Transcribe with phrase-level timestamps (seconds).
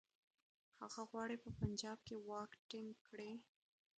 [0.81, 3.31] هغه غواړي په پنجاب کې واک ټینګ کړي.